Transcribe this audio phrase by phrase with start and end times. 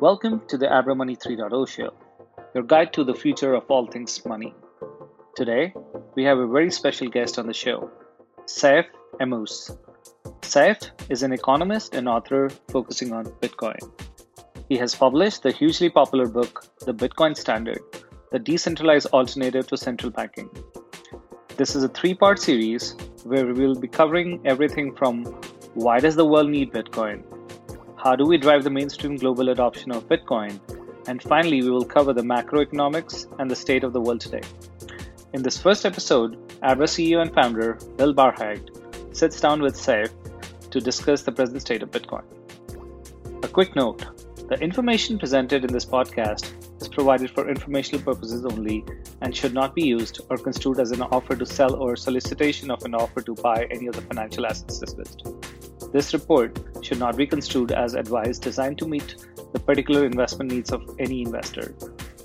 [0.00, 1.94] Welcome to the Abra Money 3.0 show,
[2.54, 4.54] your guide to the future of all things money.
[5.34, 5.72] Today,
[6.14, 7.90] we have a very special guest on the show,
[8.44, 8.84] Saif
[9.20, 9.74] Ammous.
[10.42, 13.78] Saif is an economist and author focusing on Bitcoin.
[14.68, 17.80] He has published the hugely popular book, The Bitcoin Standard,
[18.32, 20.50] the decentralized alternative to central banking.
[21.56, 25.24] This is a three part series where we will be covering everything from
[25.72, 27.24] why does the world need Bitcoin?
[28.06, 30.60] How do we drive the mainstream global adoption of Bitcoin?
[31.08, 34.42] And finally, we will cover the macroeconomics and the state of the world today.
[35.32, 40.10] In this first episode, Abra CEO and founder Bill Barhydt sits down with Saif
[40.70, 42.22] to discuss the present state of Bitcoin.
[43.42, 44.06] A quick note
[44.50, 48.84] the information presented in this podcast is provided for informational purposes only
[49.20, 52.84] and should not be used or construed as an offer to sell or solicitation of
[52.84, 55.26] an offer to buy any of the financial assets discussed.
[55.92, 59.16] This report should not be construed as advice designed to meet
[59.52, 61.74] the particular investment needs of any investor.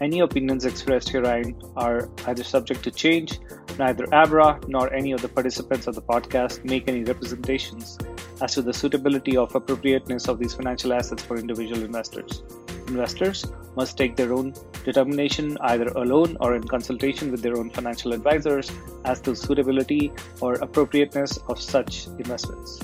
[0.02, 3.40] Any opinions expressed herein are either subject to change,
[3.78, 8.00] neither Abra nor any of the participants of the podcast make any representations
[8.42, 12.44] as to the suitability of appropriateness of these financial assets for individual investors.
[12.88, 14.54] Investors must take their own
[14.84, 18.72] determination either alone or in consultation with their own financial advisors
[19.06, 22.82] as to suitability or appropriateness of such investments.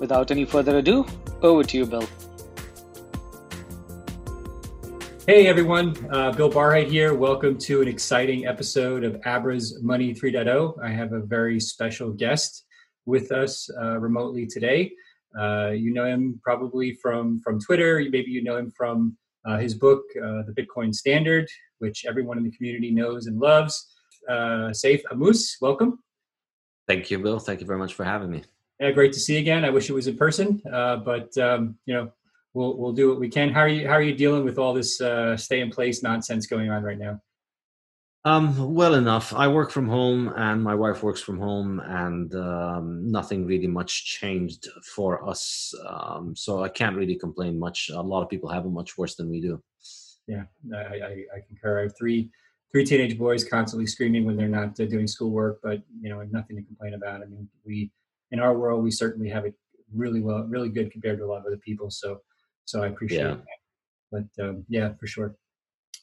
[0.00, 1.06] Without any further ado,
[1.42, 2.06] over to you, Bill.
[5.26, 7.14] Hey everyone, uh, Bill Barhydt here.
[7.14, 10.74] Welcome to an exciting episode of Abra's Money 3.0.
[10.82, 12.66] I have a very special guest
[13.06, 14.92] with us uh, remotely today.
[15.38, 18.04] Uh, you know him probably from from Twitter.
[18.10, 21.48] Maybe you know him from uh, his book, uh, The Bitcoin Standard,
[21.78, 23.92] which everyone in the community knows and loves.
[24.28, 26.00] Uh, Saif Ammous, welcome.
[26.86, 27.38] Thank you, Bill.
[27.38, 28.44] Thank you very much for having me.
[28.80, 29.64] Yeah, great to see you again.
[29.64, 32.12] I wish it was in person, uh, but um, you know,
[32.54, 33.50] we'll we'll do what we can.
[33.50, 36.46] How are you How are you dealing with all this uh, stay in place nonsense
[36.46, 37.20] going on right now?
[38.26, 39.34] Um, well enough.
[39.34, 44.06] I work from home, and my wife works from home, and um, nothing really much
[44.06, 45.74] changed for us.
[45.86, 47.90] Um, so I can't really complain much.
[47.92, 49.62] A lot of people have it much worse than we do.
[50.26, 51.80] Yeah, I, I, I concur.
[51.80, 52.30] I have three
[52.72, 56.56] three teenage boys constantly screaming when they're not uh, doing schoolwork, but you know, nothing
[56.56, 57.22] to complain about.
[57.22, 57.90] I mean, we
[58.30, 59.54] in our world, we certainly have it
[59.94, 61.90] really well, really good compared to a lot of other people.
[61.90, 62.20] So,
[62.64, 63.36] so I appreciate yeah.
[64.10, 64.28] that.
[64.36, 65.34] But um, yeah, for sure.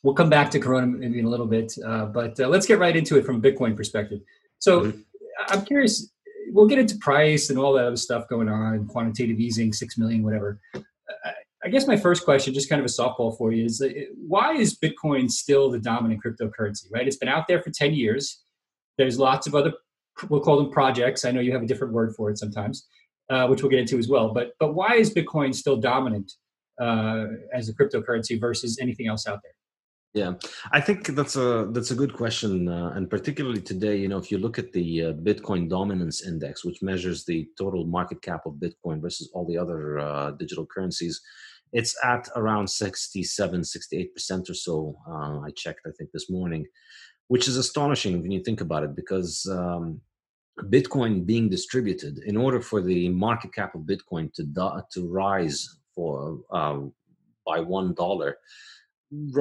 [0.04, 2.80] We'll come back to Corona maybe in a little bit, uh, but uh, let's get
[2.80, 4.22] right into it from a Bitcoin perspective.
[4.60, 5.00] So, mm-hmm.
[5.48, 6.12] I'm curious.
[6.52, 10.24] We'll get into price and all that other stuff going on, quantitative easing, six million,
[10.24, 10.60] whatever.
[11.64, 13.90] I guess my first question, just kind of a softball for you, is uh,
[14.28, 16.86] why is Bitcoin still the dominant cryptocurrency?
[16.92, 18.42] Right, it's been out there for ten years.
[18.98, 19.74] There's lots of other
[20.30, 21.26] we'll call them projects.
[21.26, 22.88] I know you have a different word for it sometimes,
[23.30, 24.34] uh, which we'll get into as well.
[24.34, 26.32] But but why is Bitcoin still dominant
[26.80, 29.54] uh, as a cryptocurrency versus anything else out there?
[30.14, 30.34] Yeah,
[30.74, 34.30] I think that's a that's a good question, uh, and particularly today, you know, if
[34.30, 38.56] you look at the uh, Bitcoin Dominance Index, which measures the total market cap of
[38.56, 41.22] Bitcoin versus all the other uh, digital currencies,
[41.72, 44.98] it's at around 67, 68 percent or so.
[45.10, 46.66] Uh, I checked, I think, this morning,
[47.32, 50.02] which is astonishing when you think about it, because um,
[50.76, 54.44] Bitcoin being distributed, in order for the market cap of Bitcoin to
[54.94, 55.58] to rise
[55.96, 56.14] for
[56.58, 56.80] uh,
[57.50, 58.30] by one dollar,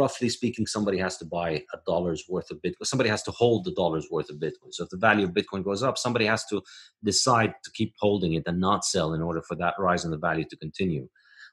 [0.00, 2.86] roughly speaking, somebody has to buy a dollar's worth of Bitcoin.
[2.92, 4.70] Somebody has to hold the dollar's worth of Bitcoin.
[4.70, 6.62] So if the value of Bitcoin goes up, somebody has to
[7.02, 10.24] decide to keep holding it and not sell in order for that rise in the
[10.28, 11.08] value to continue.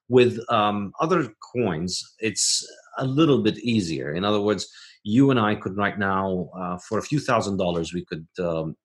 [0.07, 1.21] With um, other
[1.53, 2.45] coins, it's
[2.97, 4.09] a little bit easier.
[4.19, 4.63] In other words,
[5.07, 8.75] you and I could right now, uh, for a few thousand dollars, we could um,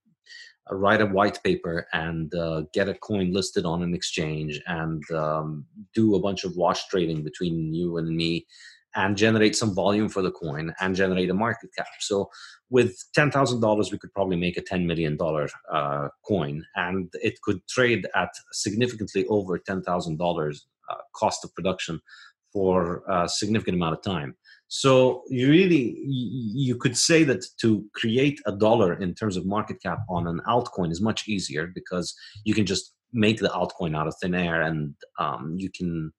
[0.70, 5.66] write a white paper and uh, get a coin listed on an exchange and um,
[5.94, 8.46] do a bunch of wash trading between you and me
[8.94, 11.88] and generate some volume for the coin and generate a market cap.
[11.98, 12.30] So
[12.70, 15.18] with $10,000, we could probably make a $10 million
[15.72, 20.60] uh, coin and it could trade at significantly over $10,000
[20.90, 22.00] uh, cost of production
[22.52, 24.36] for a significant amount of time.
[24.74, 29.82] So you really you could say that to create a dollar in terms of market
[29.82, 32.14] cap on an altcoin is much easier because
[32.46, 36.10] you can just make the altcoin out of thin air and um, you can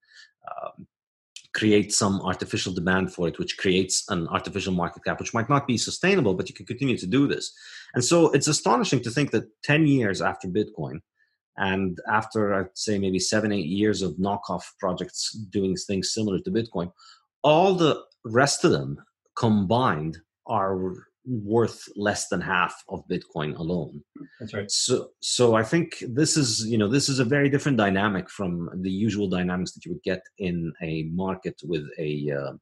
[0.52, 0.86] um,
[1.56, 5.66] create some artificial demand for it, which creates an artificial market cap, which might not
[5.66, 7.52] be sustainable, but you can continue to do this.
[7.96, 11.00] And so it's astonishing to think that 10 years after Bitcoin,
[11.58, 16.52] and after I'd say maybe seven, eight years of knockoff projects doing things similar to
[16.52, 16.92] Bitcoin,
[17.44, 18.98] all the rest of them
[19.36, 20.18] combined
[20.48, 20.94] are
[21.26, 24.04] worth less than half of Bitcoin alone.
[24.40, 24.72] That's right.
[24.72, 28.70] So, so I think this is you know this is a very different dynamic from
[28.82, 32.54] the usual dynamics that you would get in a market with a uh,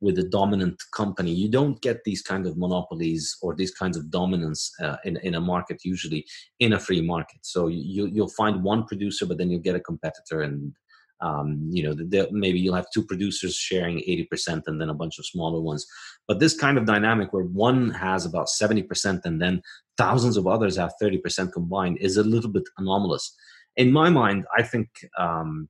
[0.00, 1.32] with a dominant company.
[1.32, 5.34] You don't get these kind of monopolies or these kinds of dominance uh, in in
[5.34, 6.24] a market usually
[6.60, 7.40] in a free market.
[7.42, 10.74] So you you'll find one producer, but then you'll get a competitor and
[11.22, 15.18] um, you know, the, maybe you'll have two producers sharing 80% and then a bunch
[15.18, 15.86] of smaller ones.
[16.26, 19.62] But this kind of dynamic where one has about 70% and then
[19.96, 23.34] thousands of others have 30% combined is a little bit anomalous.
[23.76, 24.88] In my mind, I think.
[25.18, 25.68] Um,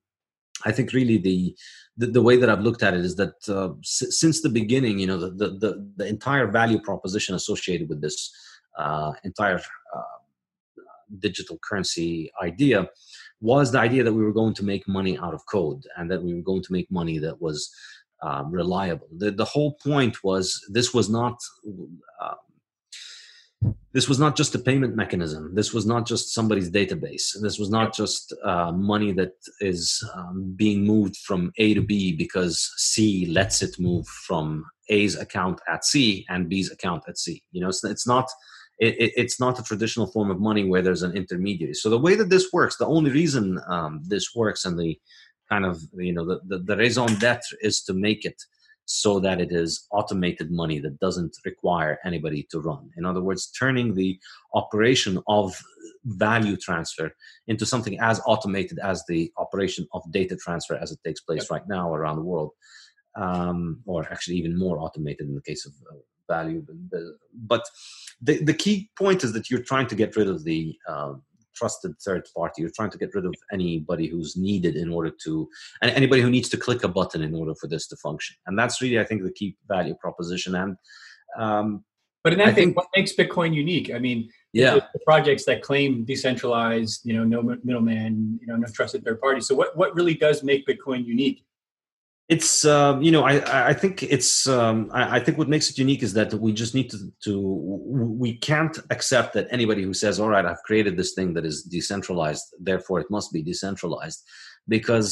[0.64, 1.56] I think really the,
[1.96, 5.00] the, the way that I've looked at it is that uh, s- since the beginning,
[5.00, 8.32] you know, the, the, the the entire value proposition associated with this
[8.78, 10.18] uh, entire uh,
[11.18, 12.88] digital currency idea
[13.42, 16.22] was the idea that we were going to make money out of code and that
[16.22, 17.70] we were going to make money that was
[18.22, 19.08] um, reliable.
[19.16, 21.36] The, the whole point was this was not.
[22.20, 22.34] Uh,
[23.92, 25.54] this was not just a payment mechanism.
[25.54, 27.36] This was not just somebody's database.
[27.40, 32.12] This was not just uh, money that is um, being moved from A to B
[32.12, 37.42] because C lets it move from A's account at C and B's account at C.
[37.52, 38.28] You know, it's, it's not
[38.78, 41.74] it, it's not a traditional form of money where there's an intermediary.
[41.74, 44.98] So the way that this works, the only reason um, this works and the
[45.48, 48.42] kind of you know the, the, the raison d'etre is to make it
[48.84, 52.90] so that it is automated money that doesn't require anybody to run.
[52.96, 54.18] In other words, turning the
[54.54, 55.56] operation of
[56.04, 57.12] value transfer
[57.46, 61.66] into something as automated as the operation of data transfer as it takes place right
[61.68, 62.50] now around the world,
[63.16, 65.72] um, or actually even more automated in the case of
[66.28, 66.66] uh, value.
[67.34, 67.64] But
[68.20, 71.22] the, the key point is that you're trying to get rid of the um,
[71.54, 72.62] trusted third party.
[72.62, 75.48] You're trying to get rid of anybody who's needed in order to,
[75.80, 78.36] and anybody who needs to click a button in order for this to function.
[78.46, 80.54] And that's really, I think, the key value proposition.
[80.54, 80.76] And
[81.38, 81.84] um,
[82.24, 83.90] but in that I thing, think, what makes Bitcoin unique?
[83.92, 88.68] I mean, yeah, the projects that claim decentralized, you know, no middleman, you know, no
[88.72, 89.40] trusted third party.
[89.40, 91.44] So, what what really does make Bitcoin unique?
[92.32, 93.34] It's um, you know I
[93.72, 96.74] I think it's um, I, I, think what makes it unique is that we just
[96.74, 97.32] need to to
[98.24, 101.62] we can't accept that anybody who says all right I've created this thing that is
[101.76, 104.20] decentralized therefore it must be decentralized
[104.76, 105.10] because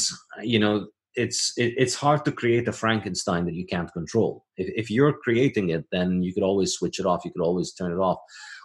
[0.53, 0.87] you know
[1.23, 4.31] it's it, it's hard to create a Frankenstein that you can't control.
[4.57, 7.73] If if you're creating it then you could always switch it off you could always
[7.73, 8.19] turn it off.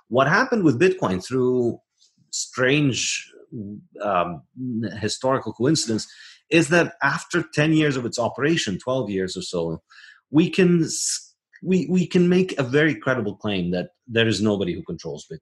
[0.08, 1.78] What happened with Bitcoin through
[2.30, 3.00] strange
[4.02, 4.42] um,
[5.06, 6.06] historical coincidence
[6.50, 9.82] is that after 10 years of its operation 12 years or so
[10.30, 10.86] we can
[11.62, 15.38] we, we can make a very credible claim that there is nobody who controls bitcoin.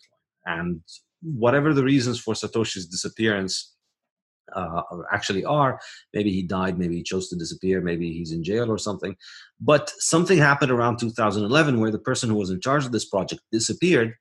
[0.46, 0.80] And
[1.22, 3.72] whatever the reasons for satoshi's disappearance
[4.54, 5.80] uh, actually are
[6.12, 9.16] maybe he died maybe he chose to disappear maybe he's in jail or something.
[9.60, 13.40] But something happened around 2011 where the person who was in charge of this project
[13.50, 14.14] disappeared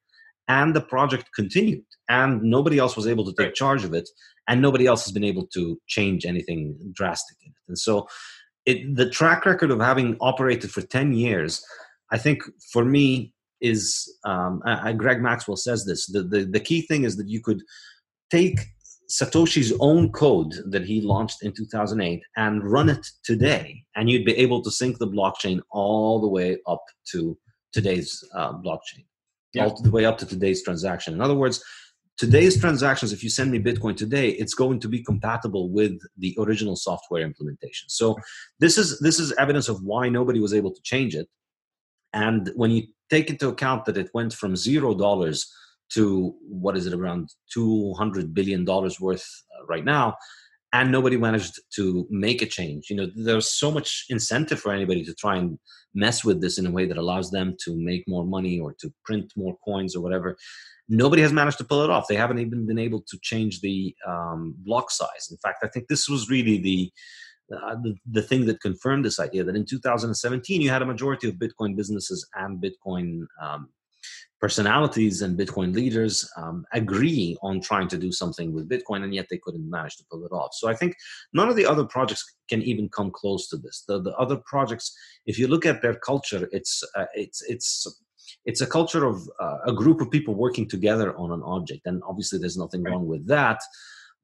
[0.47, 4.09] and the project continued and nobody else was able to take charge of it
[4.47, 7.63] and nobody else has been able to change anything drastic in it.
[7.69, 8.07] And so
[8.65, 11.63] it, the track record of having operated for 10 years
[12.11, 14.61] i think for me is um,
[14.97, 17.61] greg maxwell says this the, the, the key thing is that you could
[18.29, 18.59] take
[19.09, 24.35] satoshi's own code that he launched in 2008 and run it today and you'd be
[24.37, 27.37] able to sync the blockchain all the way up to
[27.73, 29.05] today's uh, blockchain
[29.53, 29.65] yeah.
[29.65, 31.13] all the way up to today's transaction.
[31.13, 31.63] In other words,
[32.17, 36.35] today's transactions, if you send me Bitcoin today, it's going to be compatible with the
[36.39, 37.89] original software implementation.
[37.89, 38.17] So
[38.59, 41.27] this is this is evidence of why nobody was able to change it.
[42.13, 45.51] And when you take into account that it went from zero dollars
[45.93, 49.27] to what is it around 200 billion dollars worth
[49.59, 50.15] uh, right now
[50.73, 52.89] and nobody managed to make a change.
[52.89, 55.57] You know there's so much incentive for anybody to try and
[55.93, 58.91] mess with this in a way that allows them to make more money or to
[59.05, 60.35] print more coins or whatever.
[60.89, 62.07] Nobody has managed to pull it off.
[62.07, 65.29] They haven't even been able to change the um, block size.
[65.31, 66.91] In fact i think this was really the
[67.53, 71.27] uh, the, the thing that confirmed this idea that in 2017 you had a majority
[71.27, 73.69] of bitcoin businesses and bitcoin um,
[74.43, 79.27] personalities and Bitcoin leaders um, agree on trying to do something with Bitcoin, and yet
[79.29, 80.53] they couldn't manage to pull it off.
[80.53, 80.97] So I think
[81.31, 83.85] none of the other projects can even come close to this.
[83.87, 84.93] The, the other projects,
[85.25, 87.87] if you look at their culture, it's uh, it's it's
[88.43, 92.03] it's a culture of uh, a group of people working together on an object, and
[92.05, 93.61] obviously there's nothing wrong with that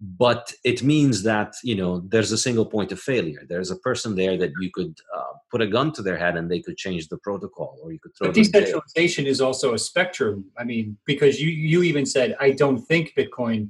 [0.02, 3.46] but it means that you know there's a single point of failure.
[3.48, 6.50] There's a person there that you could uh, put a gun to their head and
[6.50, 10.46] they could change the protocol or you could throw but decentralization is also a spectrum.
[10.58, 13.70] I mean because you you even said i don't think bitcoin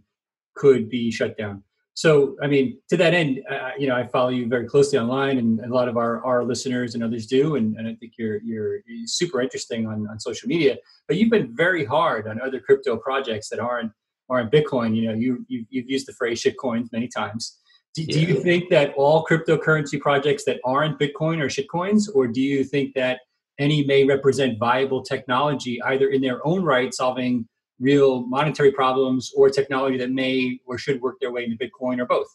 [0.59, 1.63] could be shut down.
[1.93, 5.37] So, I mean, to that end, uh, you know, I follow you very closely online,
[5.37, 8.41] and a lot of our, our listeners and others do, and, and I think you're,
[8.41, 10.77] you're, you're super interesting on, on social media.
[11.07, 13.91] But you've been very hard on other crypto projects that aren't
[14.29, 14.95] aren't Bitcoin.
[14.95, 17.57] You know, you you've, you've used the phrase shitcoins many times.
[17.95, 18.13] Do, yeah.
[18.13, 22.63] do, you think that all cryptocurrency projects that aren't Bitcoin are shitcoins, or do you
[22.63, 23.21] think that
[23.57, 27.47] any may represent viable technology, either in their own right, solving
[27.79, 32.05] real monetary problems or technology that may or should work their way into Bitcoin or
[32.05, 32.27] both?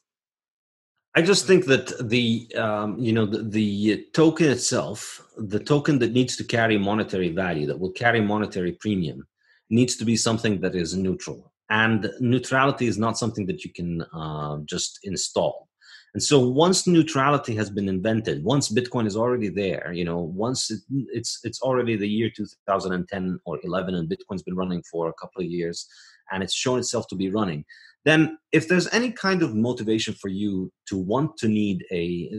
[1.16, 6.12] I just think that the um, you know the, the, token itself, the token that
[6.12, 9.26] needs to carry monetary value, that will carry monetary premium,
[9.70, 11.52] needs to be something that is neutral.
[11.74, 15.68] And neutrality is not something that you can uh, just install.
[16.14, 20.70] And so once neutrality has been invented, once Bitcoin is already there, you know, once
[20.70, 20.78] it,
[21.12, 25.42] it's it's already the year 2010 or 11, and Bitcoin's been running for a couple
[25.42, 25.88] of years,
[26.30, 27.64] and it's shown itself to be running.
[28.04, 32.30] Then, if there's any kind of motivation for you to want to need a,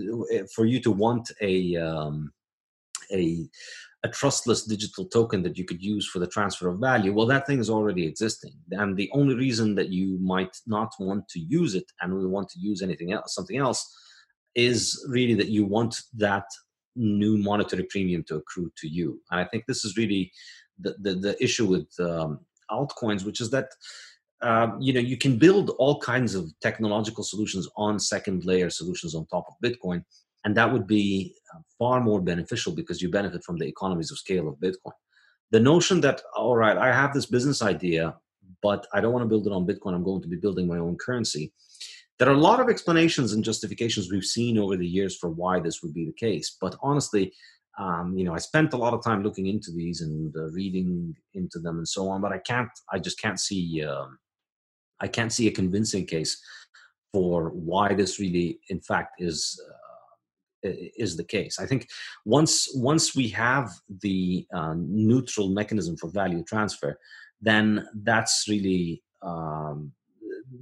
[0.56, 2.32] for you to want a um,
[3.12, 3.50] a
[4.06, 7.48] a trustless digital token that you could use for the transfer of value, well, that
[7.48, 8.54] thing is already existing.
[8.72, 12.50] And the only reason that you might not want to use it and we want
[12.50, 13.82] to use anything else, something else,
[14.54, 16.46] is really that you want that
[16.96, 19.20] new monetary premium to accrue to you.
[19.32, 20.32] And I think this is really
[20.80, 23.70] the, the, the issue with um, altcoins, which is that
[24.42, 29.16] uh, you know you can build all kinds of technological solutions on second layer solutions
[29.16, 30.04] on top of Bitcoin,
[30.46, 34.18] and that would be uh, far more beneficial because you benefit from the economies of
[34.18, 34.94] scale of bitcoin.
[35.52, 38.16] The notion that all right i have this business idea
[38.62, 40.78] but i don't want to build it on bitcoin i'm going to be building my
[40.78, 41.54] own currency
[42.18, 45.60] there are a lot of explanations and justifications we've seen over the years for why
[45.60, 46.56] this would be the case.
[46.62, 47.34] But honestly
[47.78, 51.16] um, you know i spent a lot of time looking into these and uh, reading
[51.34, 54.18] into them and so on but i can't i just can't see um,
[55.02, 56.42] i can't see a convincing case
[57.14, 59.85] for why this really in fact is uh,
[60.66, 61.60] is the case.
[61.60, 61.88] I think
[62.26, 63.70] once once we have
[64.02, 67.00] the uh, neutral mechanism for value transfer,
[67.42, 69.92] then that's really um,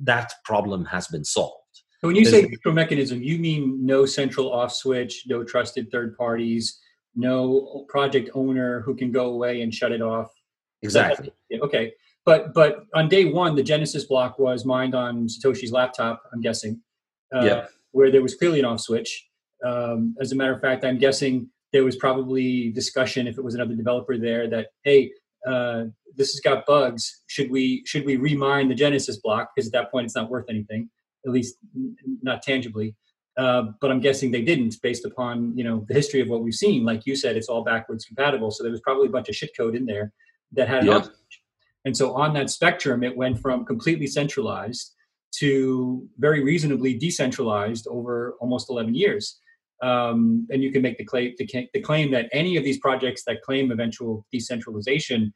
[0.03, 1.57] that problem has been solved.
[2.01, 5.89] So when you There's, say neutral mechanism, you mean no central off switch, no trusted
[5.89, 6.81] third parties,
[7.15, 10.29] no project owner who can go away and shut it off.
[10.81, 11.31] Exactly.
[11.62, 11.93] Okay.
[12.25, 16.22] But but on day one, the Genesis block was mined on Satoshi's laptop.
[16.33, 16.81] I'm guessing.
[17.33, 17.65] Uh, yeah.
[17.91, 19.27] Where there was clearly an off switch
[19.63, 23.55] um, as a matter of fact, I'm guessing there was probably discussion if it was
[23.55, 25.12] another developer there that hey,
[25.48, 27.22] uh, this has got bugs.
[27.27, 30.46] Should we should we remine the Genesis block because at that point it's not worth
[30.50, 30.89] anything,
[31.25, 31.58] at least
[32.22, 32.96] not tangibly.
[33.36, 36.53] Uh, but I'm guessing they didn't, based upon you know the history of what we've
[36.53, 36.86] seen.
[36.86, 39.51] Like you said, it's all backwards compatible, so there was probably a bunch of shit
[39.58, 40.12] code in there
[40.51, 40.86] that had.
[40.86, 41.08] Yep.
[41.86, 44.93] And so on that spectrum, it went from completely centralized
[45.34, 49.39] to very reasonably decentralized over almost 11 years.
[49.83, 53.41] Um, and you can make the claim, the, claim that any of these projects that
[53.41, 55.33] claim eventual decentralization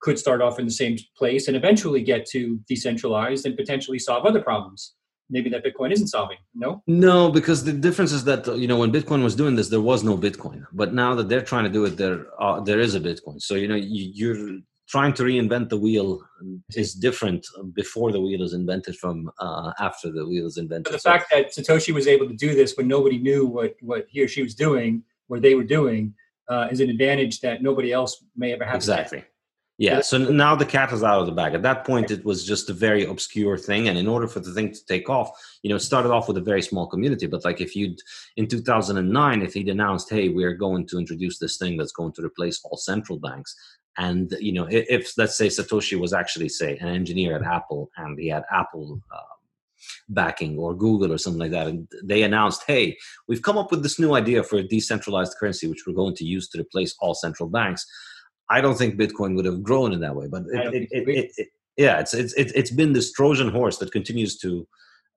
[0.00, 4.24] could start off in the same place and eventually get to decentralized and potentially solve
[4.24, 4.94] other problems.
[5.28, 6.82] Maybe that bitcoin isn't solving no?
[6.86, 10.02] No because the difference is that you know when bitcoin was doing this there was
[10.02, 10.64] no bitcoin.
[10.72, 13.40] But now that they're trying to do it there uh, there is a bitcoin.
[13.40, 14.58] So you know you, you're
[14.90, 16.20] trying to reinvent the wheel
[16.74, 20.84] is different before the wheel is invented from uh, after the wheel is invented.
[20.84, 23.76] But the so, fact that Satoshi was able to do this when nobody knew what,
[23.80, 26.12] what he or she was doing, what they were doing,
[26.48, 28.74] uh, is an advantage that nobody else may ever have.
[28.74, 29.24] Exactly.
[29.80, 31.54] Yeah, so now the cat is out of the bag.
[31.54, 34.52] At that point, it was just a very obscure thing, and in order for the
[34.52, 35.30] thing to take off,
[35.62, 37.26] you know, it started off with a very small community.
[37.26, 37.98] But like if you'd
[38.36, 42.22] in 2009, if he'd announced, "Hey, we're going to introduce this thing that's going to
[42.22, 43.56] replace all central banks,"
[44.00, 47.90] and you know if, if, let's say satoshi was actually say an engineer at apple
[47.98, 49.34] and he had apple uh,
[50.08, 52.96] backing or google or something like that and they announced hey
[53.28, 56.24] we've come up with this new idea for a decentralized currency which we're going to
[56.24, 57.86] use to replace all central banks.
[58.48, 62.00] I don't think bitcoin would have grown in that way but it, it, it, yeah
[62.00, 64.66] it's, it's it's been this trojan horse that continues to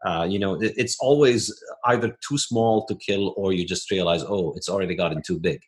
[0.05, 1.41] uh, you know it's always
[1.85, 5.61] either too small to kill or you just realize oh it's already gotten too big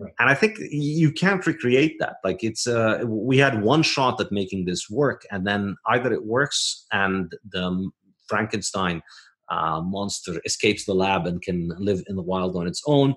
[0.00, 0.12] Right.
[0.18, 2.16] And I think you can't recreate that.
[2.22, 6.24] Like it's, uh, we had one shot at making this work, and then either it
[6.24, 7.90] works and the
[8.28, 9.02] Frankenstein
[9.50, 13.14] uh, monster escapes the lab and can live in the wild on its own,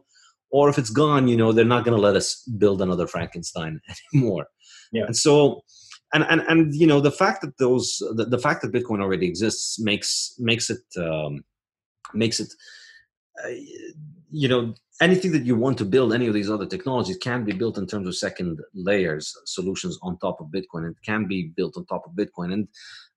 [0.49, 3.79] or if it's gone, you know, they're not going to let us build another Frankenstein
[4.13, 4.47] anymore.
[4.91, 5.05] Yeah.
[5.05, 5.61] And so,
[6.13, 9.27] and and and you know, the fact that those, the, the fact that Bitcoin already
[9.27, 11.43] exists makes makes it um,
[12.13, 12.53] makes it
[14.29, 17.51] you know anything that you want to build any of these other technologies can be
[17.51, 21.75] built in terms of second layers solutions on top of bitcoin it can be built
[21.77, 22.53] on top of bitcoin.
[22.53, 22.67] And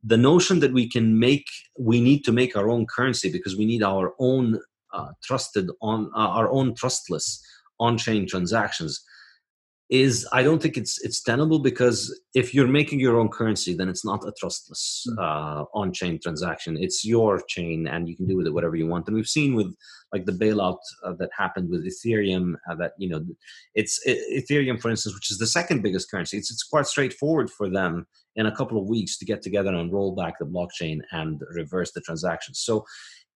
[0.03, 1.47] the notion that we can make
[1.79, 4.61] we need to make our own currency because we need our own
[4.93, 7.43] uh, trusted on uh, our own trustless
[7.81, 9.05] on-chain transactions
[9.95, 11.99] is I don't think it's it's tenable because
[12.35, 15.19] if you're making your own currency, then it's not a trustless hmm.
[15.19, 16.77] uh, on-chain transaction.
[16.77, 19.07] It's your chain, and you can do with it whatever you want.
[19.07, 19.73] And we've seen with
[20.13, 23.25] like the bailout uh, that happened with Ethereum uh, that you know
[23.75, 26.39] it's it, Ethereum, for instance, which is the second biggest currency.
[26.39, 29.93] It's it's quite straightforward for them in a couple of weeks to get together and
[29.93, 32.59] roll back the blockchain and reverse the transactions.
[32.59, 32.85] So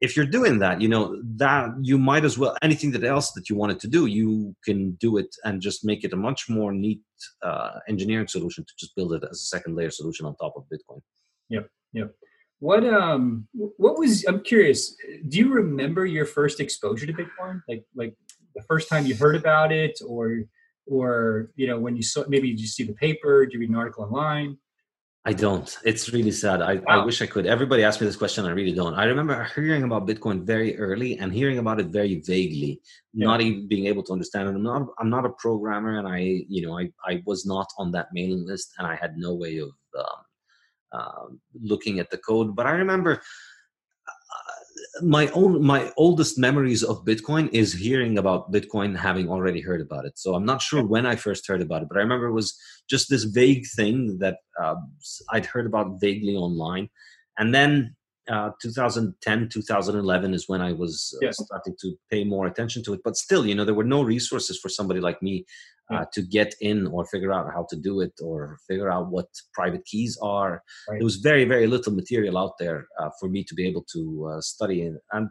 [0.00, 3.48] if you're doing that you know that you might as well anything that else that
[3.48, 6.72] you wanted to do you can do it and just make it a much more
[6.72, 7.00] neat
[7.42, 10.64] uh, engineering solution to just build it as a second layer solution on top of
[10.72, 11.00] bitcoin.
[11.48, 12.14] Yep yep.
[12.60, 14.96] What um what was i'm curious
[15.28, 17.62] do you remember your first exposure to bitcoin?
[17.68, 18.14] Like like
[18.54, 20.42] the first time you heard about it or
[20.86, 23.76] or you know when you saw maybe you see the paper did you read an
[23.76, 24.58] article online
[25.28, 25.68] I don't.
[25.84, 26.62] It's really sad.
[26.62, 26.82] I, wow.
[26.86, 27.44] I wish I could.
[27.44, 28.46] Everybody asked me this question.
[28.46, 28.94] I really don't.
[28.94, 32.80] I remember hearing about Bitcoin very early and hearing about it very vaguely,
[33.12, 33.26] yeah.
[33.26, 34.54] not even being able to understand it.
[34.54, 34.86] I'm not.
[34.98, 38.46] I'm not a programmer, and I, you know, I, I was not on that mailing
[38.46, 39.68] list, and I had no way of
[39.98, 40.18] um,
[40.92, 41.26] uh,
[41.60, 42.56] looking at the code.
[42.56, 43.20] But I remember
[45.02, 50.04] my own my oldest memories of bitcoin is hearing about bitcoin having already heard about
[50.04, 50.18] it.
[50.18, 52.58] So i'm not sure when i first heard about it but i remember it was
[52.88, 54.76] just this vague thing that uh,
[55.32, 56.88] i'd heard about vaguely online.
[57.38, 57.94] And then
[58.28, 63.00] uh, 2010 2011 is when i was uh, starting to pay more attention to it.
[63.04, 65.46] But still you know there were no resources for somebody like me
[65.92, 69.26] uh, to get in or figure out how to do it or figure out what
[69.54, 70.62] private keys are.
[70.88, 70.98] Right.
[70.98, 74.32] There was very, very little material out there uh, for me to be able to
[74.34, 74.82] uh, study.
[74.82, 75.28] And, and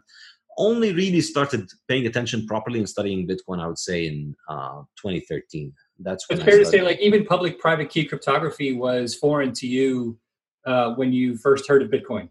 [0.58, 5.72] only really started paying attention properly and studying Bitcoin, I would say, in uh, 2013.
[6.00, 9.66] That's when it's fair to say, like, even public private key cryptography was foreign to
[9.66, 10.18] you
[10.66, 12.28] uh, when you first heard of Bitcoin.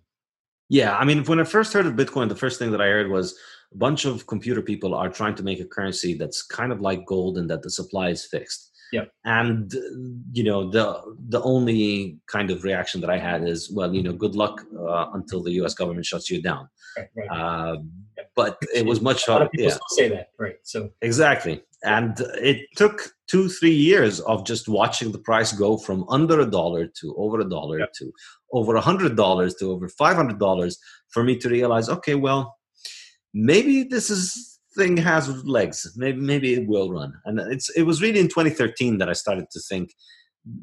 [0.70, 3.10] Yeah, I mean, when I first heard of Bitcoin, the first thing that I heard
[3.10, 3.38] was
[3.74, 7.06] a bunch of computer people are trying to make a currency that's kind of like
[7.06, 8.72] gold and that the supply is fixed.
[8.92, 9.06] Yeah.
[9.26, 9.74] And
[10.32, 14.14] you know the the only kind of reaction that I had is, well, you know,
[14.14, 15.74] good luck uh, until the U.S.
[15.74, 16.70] government shuts you down.
[16.98, 17.30] Right, right.
[17.30, 17.78] Uh,
[18.36, 19.28] but it was much.
[19.28, 19.78] A lot of people yeah.
[19.90, 20.56] say that, right?
[20.64, 26.06] So exactly, and it took two three years of just watching the price go from
[26.10, 27.94] under a dollar to over a dollar yep.
[27.94, 28.12] to
[28.54, 32.57] over a hundred dollars to over five hundred dollars for me to realize, okay, well,
[33.34, 35.92] maybe this is thing has legs.
[35.98, 37.14] Maybe maybe it will run.
[37.26, 39.94] And it's it was really in 2013 that I started to think,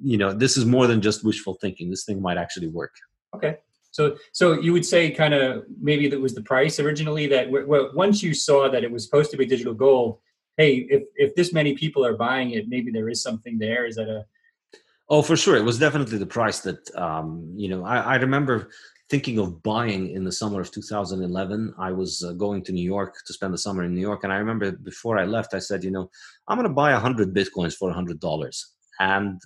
[0.02, 1.90] you know, this is more than just wishful thinking.
[1.90, 2.94] This thing might actually work.
[3.34, 3.56] Okay.
[3.90, 7.90] So so you would say kind of maybe that was the price originally that well,
[7.94, 10.18] once you saw that it was supposed to be digital gold,
[10.56, 13.84] hey, if if this many people are buying it, maybe there is something there.
[13.86, 14.24] Is that a
[15.08, 15.56] Oh, for sure.
[15.56, 18.70] It was definitely the price that, um, you know, I, I remember
[19.10, 21.74] thinking of buying in the summer of 2011.
[21.78, 24.32] I was uh, going to New York to spend the summer in New York, and
[24.32, 26.10] I remember before I left, I said, you know,
[26.48, 28.64] I'm going to buy 100 bitcoins for $100.
[29.00, 29.40] And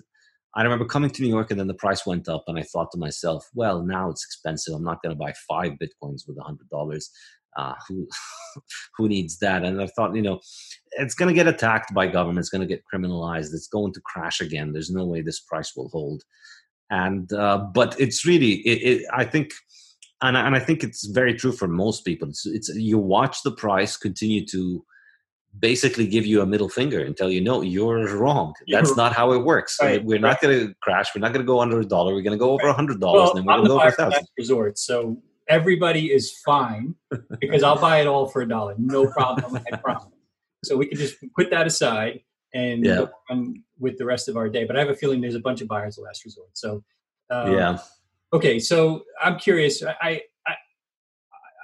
[0.55, 2.91] I remember coming to New York, and then the price went up, and I thought
[2.93, 4.75] to myself, well, now it's expensive.
[4.75, 7.05] I'm not going to buy five bitcoins with $100.
[7.57, 8.07] Uh, who
[8.97, 9.65] who needs that?
[9.65, 10.39] And I thought, you know,
[10.93, 12.41] it's going to get attacked by government.
[12.41, 13.53] It's going to get criminalized.
[13.53, 14.73] It's going to crash again.
[14.73, 16.23] There's no way this price will hold
[16.91, 19.53] and uh, but it's really it, it, i think
[20.23, 22.29] and, and i think it's very true for most people.
[22.29, 24.85] It's, it's you watch the price continue to
[25.59, 28.55] basically give you a middle finger and tell you no you're wrong.
[28.69, 29.79] That's not how it works.
[29.81, 30.21] Right, we're right.
[30.21, 31.09] not going to crash.
[31.15, 32.15] We're not going to go under a dollar.
[32.15, 33.81] We're going to go over a hundred dollars well, and then we're going to go
[33.81, 34.27] over a thousand.
[34.37, 36.95] resort so everybody is fine
[37.41, 38.75] because i'll buy it all for a dollar.
[38.79, 40.13] No problem i promise.
[40.65, 42.21] So we can just put that aside
[42.55, 43.07] and yeah.
[43.31, 44.65] on with the rest of our day.
[44.65, 46.51] But I have a feeling there's a bunch of buyers of last resort.
[46.55, 46.83] So
[47.31, 47.79] um, yeah.
[48.33, 49.83] Okay, so I'm curious.
[49.83, 50.55] I, I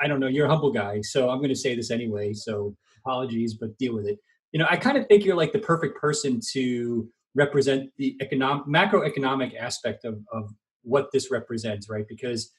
[0.00, 0.28] I don't know.
[0.28, 2.32] You're a humble guy, so I'm going to say this anyway.
[2.32, 4.18] So apologies, but deal with it.
[4.52, 8.66] You know, I kind of think you're like the perfect person to represent the economic
[8.66, 10.50] macroeconomic aspect of of
[10.82, 12.06] what this represents, right?
[12.08, 12.50] Because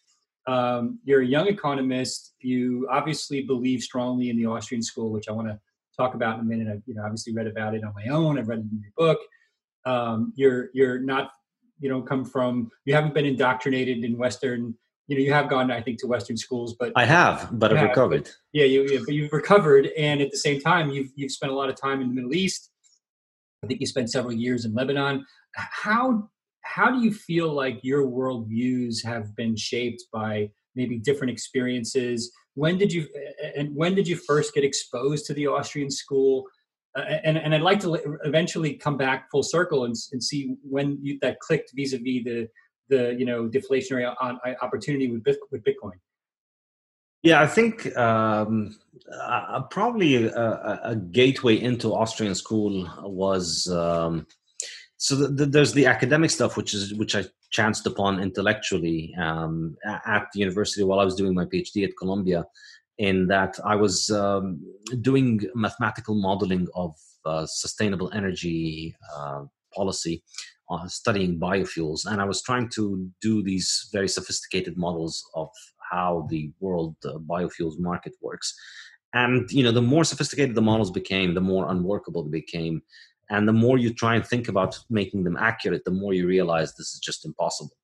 [0.48, 2.34] um, you're a young economist.
[2.40, 5.60] You obviously believe strongly in the Austrian school, which I want to
[5.96, 6.68] talk about in a minute.
[6.68, 8.38] I've you know obviously read about it on my own.
[8.38, 9.20] I've read it in your book.
[9.86, 11.32] Um, you're you're not
[11.80, 14.76] you know come from you haven't been indoctrinated in Western.
[15.08, 17.78] You know you have gone I think to Western schools, but I have, but I've
[17.78, 18.24] have, recovered.
[18.24, 21.52] But, yeah, you yeah, but you've recovered, and at the same time you've you've spent
[21.52, 22.72] a lot of time in the Middle East.
[23.64, 25.26] I think you spent several years in Lebanon.
[25.54, 26.30] How
[26.62, 32.78] how do you feel like your worldviews have been shaped by maybe different experiences when
[32.78, 33.08] did you
[33.56, 36.46] and when did you first get exposed to the Austrian school?
[36.98, 40.98] Uh, and and I'd like to eventually come back full circle and, and see when
[41.02, 42.48] you, that clicked vis-a-vis the
[42.90, 44.12] the you know deflationary
[44.62, 46.00] opportunity with with Bitcoin.
[47.22, 48.78] Yeah, I think um,
[49.12, 54.28] uh, probably a, a, gateway into Austrian school was um,
[54.98, 59.76] so the, the, there's the academic stuff, which is which I chanced upon intellectually um,
[60.06, 62.46] at the university while I was doing my PhD at Columbia.
[62.98, 64.46] In that I was um,
[65.02, 66.92] doing mathematical modeling of
[67.26, 69.44] uh, sustainable energy uh,
[69.76, 70.24] policy,
[70.70, 72.84] uh, studying biofuels, and I was trying to
[73.22, 75.50] do these very sophisticated models of
[75.92, 78.54] how the world uh, biofuels market works.
[79.12, 82.82] And you know, the more sophisticated the models became, the more unworkable they became
[83.30, 86.76] and the more you try and think about making them accurate, the more you realize
[86.76, 87.76] this is just impossible.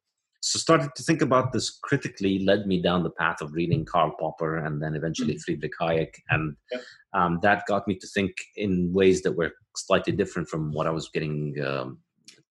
[0.43, 4.15] So started to think about this critically led me down the path of reading Karl
[4.19, 5.41] Popper and then eventually mm-hmm.
[5.41, 6.15] Friedrich Hayek.
[6.29, 6.81] And yep.
[7.13, 10.89] um, that got me to think in ways that were slightly different from what I
[10.89, 11.99] was getting um,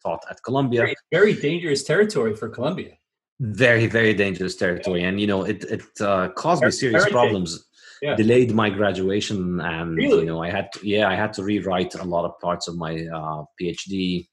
[0.03, 0.83] taught at Columbia.
[0.83, 2.97] Very, very, dangerous territory for Columbia.
[3.41, 5.03] Very, very dangerous territory.
[5.03, 7.65] And, you know, it, it uh, caused me serious problems
[8.03, 8.15] yeah.
[8.17, 10.21] delayed my graduation and really?
[10.21, 12.77] you know i had to, yeah i had to rewrite a lot of parts of
[12.77, 14.27] my uh, phd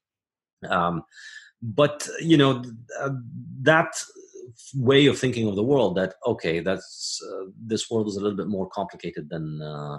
[0.70, 1.04] um,
[1.62, 2.64] but you know
[3.00, 3.10] uh,
[3.62, 3.94] that
[4.76, 8.38] way of thinking of the world that okay that's uh, this world is a little
[8.38, 9.98] bit more complicated than uh,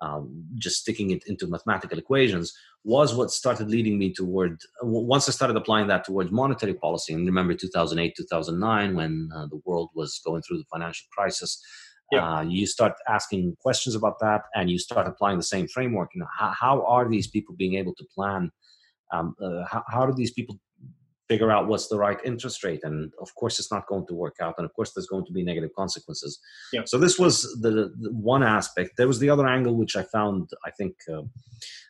[0.00, 2.52] um, just sticking it into mathematical equations
[2.84, 7.26] was what started leading me toward once i started applying that towards monetary policy and
[7.26, 11.62] remember 2008 2009 when uh, the world was going through the financial crisis
[12.12, 16.10] uh, you start asking questions about that, and you start applying the same framework.
[16.14, 18.50] You know, how, how are these people being able to plan?
[19.12, 20.58] Um, uh, how, how do these people
[21.28, 22.80] figure out what's the right interest rate?
[22.82, 25.32] And of course, it's not going to work out, and of course, there's going to
[25.32, 26.38] be negative consequences.
[26.72, 26.82] Yeah.
[26.86, 28.92] So this was the, the, one aspect.
[28.96, 30.94] There was the other angle, which I found, I think.
[31.12, 31.22] Uh,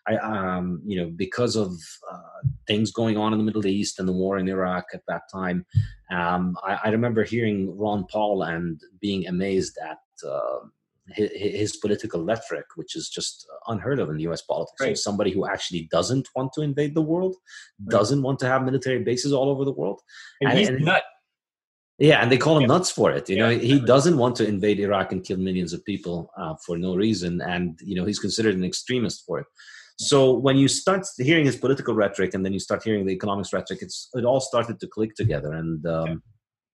[0.06, 1.72] I, um, you know, because of
[2.10, 2.18] uh,
[2.66, 5.64] things going on in the Middle East and the war in Iraq at that time,
[6.10, 9.98] um, I, I, remember hearing Ron Paul and being amazed at
[11.14, 14.42] his, his, political rhetoric, which is just unheard of in the U.S.
[14.42, 14.80] politics.
[14.80, 14.96] Right.
[14.96, 17.34] So somebody who actually doesn't want to invade the world,
[17.80, 17.90] right.
[17.90, 20.00] doesn't want to have military bases all over the world,
[20.40, 21.02] and, and he's and, nut.
[21.98, 22.68] Yeah, and they call him yeah.
[22.68, 23.28] nuts for it.
[23.28, 23.42] You yeah.
[23.42, 26.94] know, he doesn't want to invade Iraq and kill millions of people uh, for no
[26.94, 29.46] reason, and you know he's considered an extremist for it.
[29.98, 33.52] So when you start hearing his political rhetoric and then you start hearing the economics
[33.52, 35.52] rhetoric, it's it all started to click together.
[35.52, 36.22] And um,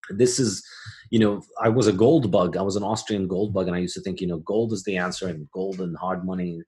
[0.10, 0.64] this is,
[1.10, 2.58] you know, I was a gold bug.
[2.58, 4.84] I was an Austrian gold bug, and I used to think, you know, gold is
[4.84, 6.62] the answer, and gold and hard money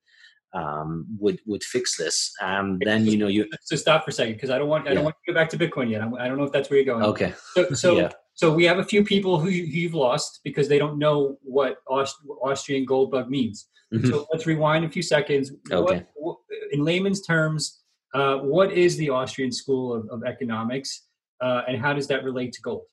[0.54, 2.32] um, would would fix this.
[2.42, 3.48] And then you know you.
[3.62, 4.96] So stop for a second because I don't want I yeah.
[4.96, 6.02] don't want to go back to Bitcoin yet.
[6.02, 7.06] I don't know if that's where you're going.
[7.06, 7.34] Okay.
[7.54, 7.98] So so.
[8.00, 8.12] yeah.
[8.34, 12.22] So we have a few people who, you've lost because they don't know what Aust-
[12.42, 13.68] Austrian gold bug means.
[13.94, 14.10] Mm-hmm.
[14.10, 15.52] So let's rewind a few seconds.
[15.70, 16.06] Okay.
[16.16, 16.38] What,
[16.72, 17.82] in layman's terms,
[18.14, 21.08] uh, what is the Austrian School of, of Economics,
[21.42, 22.86] uh, and how does that relate to gold?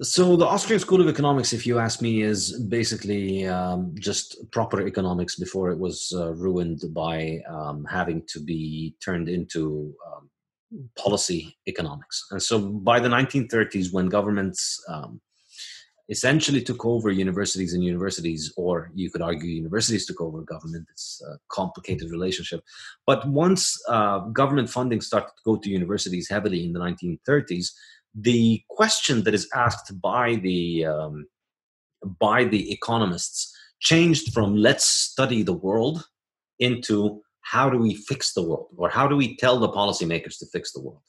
[0.00, 4.86] So the Austrian School of Economics, if you ask me, is basically um, just proper
[4.86, 10.30] economics before it was uh, ruined by um, having to be turned into um,
[10.96, 12.26] policy economics.
[12.30, 15.20] And so by the 1930s, when governments um,
[16.08, 20.86] essentially took over universities and universities, or you could argue universities took over government.
[20.90, 22.60] It's a complicated relationship.
[23.06, 27.68] But once uh, government funding started to go to universities heavily in the 1930s,
[28.14, 31.26] the question that is asked by the um,
[32.18, 36.06] by the economists changed from let's study the world
[36.58, 38.68] into how do we fix the world?
[38.76, 41.02] or how do we tell the policymakers to fix the world?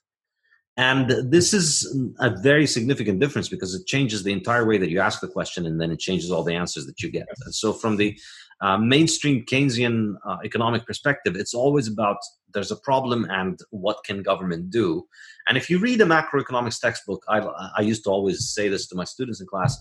[0.75, 1.85] And this is
[2.19, 5.67] a very significant difference because it changes the entire way that you ask the question
[5.67, 7.27] and then it changes all the answers that you get.
[7.45, 8.17] And so, from the
[8.63, 12.17] uh, mainstream Keynesian uh, economic perspective, it's always about
[12.53, 15.05] there's a problem and what can government do.
[15.47, 17.39] And if you read a macroeconomics textbook, I,
[17.77, 19.73] I used to always say this to my students in class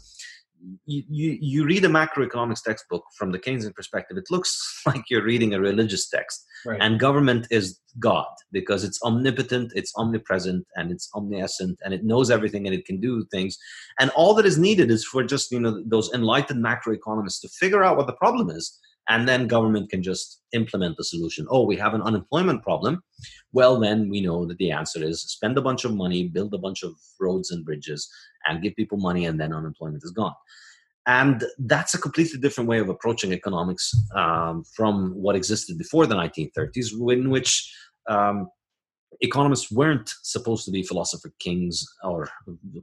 [0.86, 5.54] you, you, read a macroeconomics textbook from the Keynesian perspective, it looks like you're reading
[5.54, 6.44] a religious text.
[6.64, 6.78] Right.
[6.80, 12.30] And government is God because it's omnipotent, it's omnipresent, and it's omniscient, and it knows
[12.30, 13.58] everything and it can do things.
[13.98, 17.82] And all that is needed is for just you know those enlightened macroeconomists to figure
[17.82, 21.46] out what the problem is, and then government can just implement the solution.
[21.50, 23.02] Oh, we have an unemployment problem.
[23.52, 26.58] Well, then we know that the answer is spend a bunch of money, build a
[26.58, 28.08] bunch of roads and bridges,
[28.46, 30.34] and give people money, and then unemployment is gone.
[31.06, 36.14] And that's a completely different way of approaching economics um, from what existed before the
[36.14, 37.74] 1930s, in which
[38.08, 38.48] um,
[39.20, 42.28] economists weren't supposed to be philosopher kings or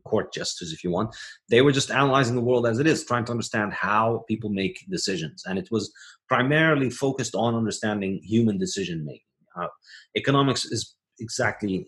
[0.06, 1.16] court jesters, if you want.
[1.50, 4.86] They were just analyzing the world as it is, trying to understand how people make
[4.90, 5.44] decisions.
[5.46, 5.92] And it was
[6.28, 9.22] primarily focused on understanding human decision making.
[9.60, 9.68] Uh,
[10.16, 11.88] economics is exactly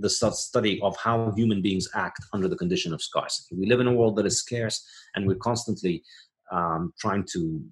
[0.00, 3.54] the study of how human beings act under the condition of scarcity.
[3.54, 4.82] We live in a world that is scarce,
[5.14, 6.02] and we're constantly
[6.50, 7.62] um, trying to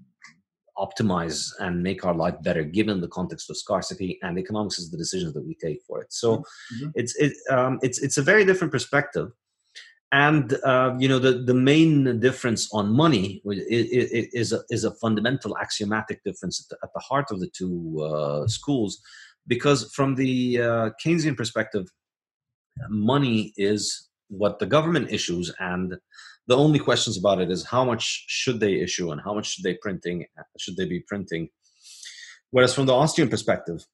[0.80, 4.96] optimize and make our life better given the context of scarcity and economics is the
[4.96, 6.12] decisions that we take for it.
[6.12, 6.90] So mm-hmm.
[6.94, 9.28] it's it, um, it's it's a very different perspective.
[10.12, 15.56] And uh, you know the the main difference on money is a is a fundamental
[15.58, 19.00] axiomatic difference at the, at the heart of the two uh, schools
[19.46, 21.86] because from the uh, keynesian perspective
[22.88, 25.96] money is what the government issues and
[26.46, 29.64] the only questions about it is how much should they issue and how much should
[29.64, 30.26] they printing
[30.58, 31.48] should they be printing.
[32.50, 33.86] Whereas from the austrian perspective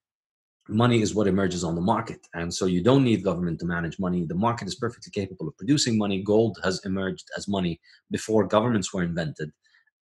[0.68, 2.20] money is what emerges on the market.
[2.35, 4.24] And so you don't need government to manage money.
[4.24, 6.22] The market is perfectly capable of producing money.
[6.22, 7.80] Gold has emerged as money
[8.11, 9.52] before governments were invented.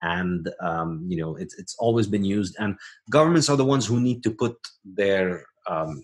[0.02, 2.57] And um, you know it's, it's always been used.
[2.59, 2.76] And
[3.11, 6.02] governments are the ones who need to put their um,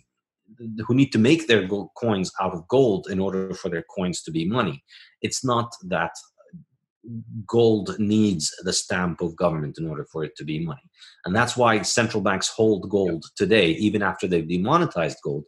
[0.86, 4.30] who need to make their coins out of gold in order for their coins to
[4.30, 4.82] be money.
[5.22, 6.12] It's not that
[7.46, 10.82] gold needs the stamp of government in order for it to be money.
[11.24, 15.44] And that's why central banks hold gold today, even after they've demonetized gold.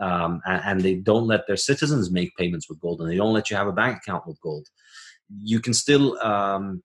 [0.00, 3.32] Um, and, and, they don't let their citizens make payments with gold and they don't
[3.32, 4.66] let you have a bank account with gold.
[5.42, 6.82] You can still, um,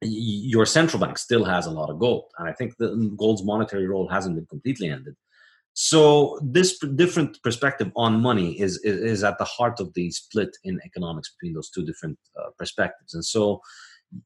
[0.00, 2.26] your central bank still has a lot of gold.
[2.38, 5.16] And I think the gold's monetary role hasn't been completely ended
[5.74, 10.56] so this different perspective on money is, is, is at the heart of the split
[10.62, 13.12] in economics between those two different uh, perspectives.
[13.12, 13.60] And so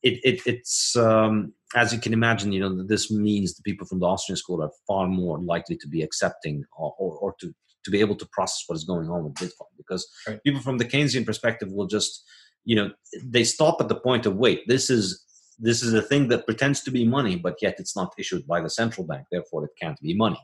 [0.03, 4.01] it, it it's um, as you can imagine you know this means the people from
[4.01, 7.91] the austrian school are far more likely to be accepting or, or, or to to
[7.91, 10.43] be able to process what is going on with bitcoin because right.
[10.45, 12.23] people from the keynesian perspective will just
[12.65, 12.91] you know
[13.25, 15.25] they stop at the point of wait this is
[15.59, 18.61] this is a thing that pretends to be money but yet it's not issued by
[18.61, 19.27] the central bank.
[19.31, 20.39] Therefore it can't be money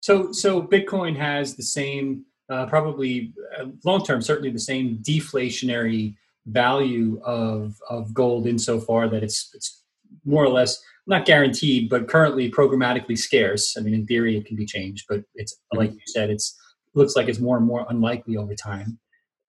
[0.00, 6.14] so, so Bitcoin has the same, uh, probably uh, long term, certainly the same deflationary
[6.46, 9.82] value of of gold insofar that it's it's
[10.24, 13.76] more or less not guaranteed, but currently programmatically scarce.
[13.76, 15.78] I mean, in theory, it can be changed, but it's mm-hmm.
[15.78, 16.56] like you said, it's
[16.94, 18.98] looks like it's more and more unlikely over time.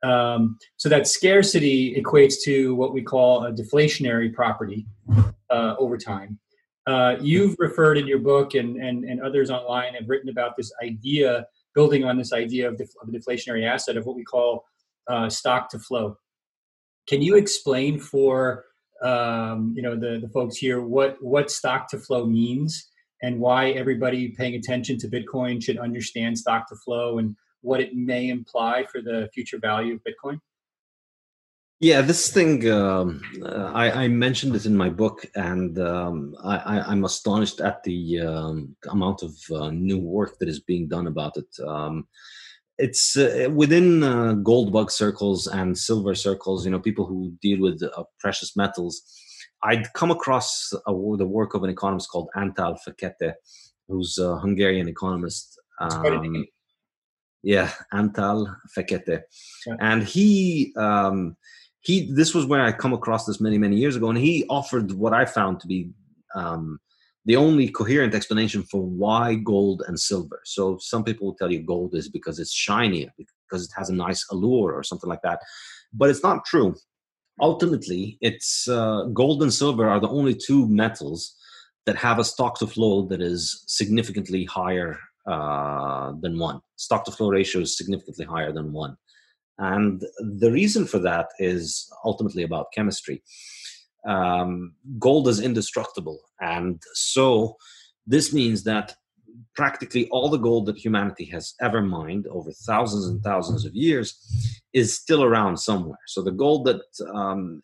[0.04, 4.86] Um, so that scarcity equates to what we call a deflationary property
[5.50, 6.40] uh, over time.
[6.90, 10.72] Uh, you've referred in your book and, and, and others online have written about this
[10.84, 14.66] idea, building on this idea of, def- of a deflationary asset of what we call
[15.08, 16.18] uh, stock to flow.
[17.08, 18.66] Can you explain for
[19.04, 22.90] um, you know the, the folks here what, what stock to flow means
[23.22, 27.94] and why everybody paying attention to Bitcoin should understand stock to flow and what it
[27.94, 30.40] may imply for the future value of Bitcoin?
[31.82, 36.92] Yeah, this thing um, uh, I, I, mentioned it in my book, and um, I,
[36.92, 41.38] am astonished at the um, amount of uh, new work that is being done about
[41.38, 41.48] it.
[41.66, 42.06] Um,
[42.78, 46.66] it's uh, within uh, gold bug circles and silver circles.
[46.66, 49.02] You know, people who deal with uh, precious metals.
[49.64, 53.34] I'd come across a, the work of an economist called Antal Fekete,
[53.88, 55.58] who's a Hungarian economist.
[55.80, 56.46] Um,
[57.42, 59.22] yeah, Antal Fekete,
[59.66, 59.76] yeah.
[59.80, 61.38] and he um,
[61.82, 64.92] he this was where I come across this many many years ago, and he offered
[64.94, 65.92] what I found to be
[66.36, 66.80] um,
[67.26, 70.42] the only coherent explanation for why gold and silver.
[70.46, 73.96] So some people will tell you gold is because it's shiny, because it has a
[73.96, 75.40] nice allure or something like that,
[75.94, 76.76] but it's not true.
[77.42, 81.36] Ultimately, it's uh, gold and silver are the only two metals
[81.86, 86.60] that have a stock to flow that is significantly higher uh, than one.
[86.76, 88.98] Stock to flow ratio is significantly higher than one.
[89.60, 93.22] And the reason for that is ultimately about chemistry.
[94.08, 96.20] Um, gold is indestructible.
[96.40, 97.58] And so
[98.08, 98.96] this means that
[99.56, 104.18] practically all the gold that humanity has ever mined over thousands and thousands of years
[104.72, 106.00] is still around somewhere.
[106.08, 106.82] So the gold that
[107.14, 107.62] um,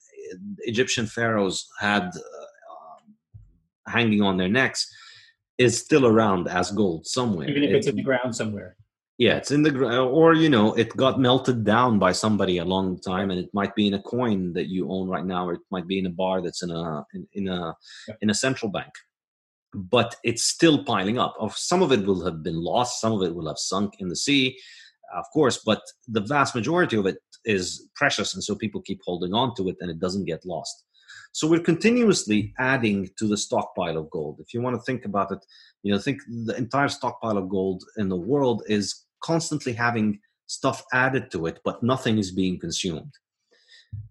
[0.60, 4.94] Egyptian pharaohs had uh, hanging on their necks
[5.58, 7.50] is still around as gold somewhere.
[7.50, 8.76] Even if it's in the ground somewhere
[9.18, 12.58] yeah it's in the ground uh, or you know it got melted down by somebody
[12.58, 15.48] a long time and it might be in a coin that you own right now
[15.48, 17.74] or it might be in a bar that's in a in, in a
[18.22, 18.92] in a central bank.
[19.74, 21.36] But it's still piling up.
[21.38, 24.10] Of some of it will have been lost some of it will have sunk in
[24.10, 24.58] the sea
[25.16, 29.34] of course but the vast majority of it is precious and so people keep holding
[29.34, 30.84] on to it and it doesn't get lost.
[31.32, 34.40] So we're continuously adding to the stockpile of gold.
[34.40, 35.46] If you want to think about it
[35.86, 40.84] you know think the entire stockpile of gold in the world is constantly having stuff
[40.94, 43.14] added to it, but nothing is being consumed.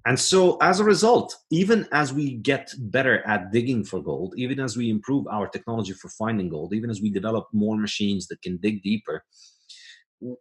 [0.07, 4.59] And so, as a result, even as we get better at digging for gold, even
[4.61, 8.43] as we improve our technology for finding gold, even as we develop more machines that
[8.43, 9.25] can dig deeper,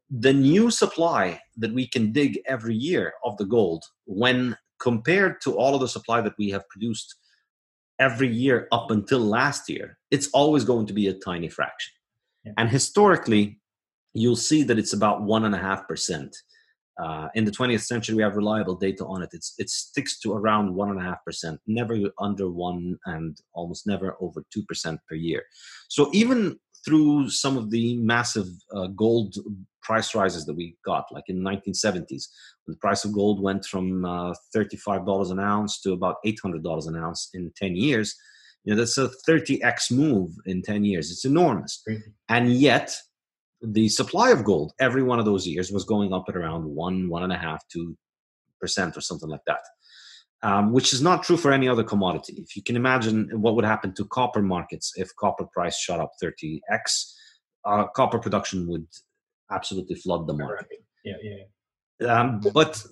[0.09, 5.57] the new supply that we can dig every year of the gold, when compared to
[5.57, 7.15] all of the supply that we have produced
[7.99, 11.93] every year up until last year, it's always going to be a tiny fraction.
[12.45, 12.53] Yeah.
[12.57, 13.61] And historically,
[14.13, 16.35] you'll see that it's about one and a half percent
[17.01, 19.29] uh, in the 20th century, we have reliable data on it.
[19.33, 25.15] It's, it sticks to around 1.5%, never under 1 and almost never over 2% per
[25.15, 25.43] year.
[25.89, 29.35] So even through some of the massive uh, gold
[29.81, 32.27] price rises that we got, like in the 1970s,
[32.65, 36.95] when the price of gold went from uh, $35 an ounce to about $800 an
[36.95, 38.15] ounce in 10 years,
[38.65, 41.11] you know, that's a 30x move in 10 years.
[41.11, 41.83] It's enormous.
[42.29, 42.95] And yet,
[43.63, 47.09] the supply of gold every one of those years was going up at around one,
[47.09, 47.97] one and a half, two
[48.59, 49.61] percent or something like that.
[50.41, 52.33] Um, which is not true for any other commodity.
[52.37, 56.11] If you can imagine what would happen to copper markets if copper price shot up
[56.21, 57.13] 30x,
[57.63, 58.85] uh, copper production would
[59.49, 60.83] absolutely flood the market.
[61.05, 62.07] Yeah, yeah.
[62.13, 62.85] Um, but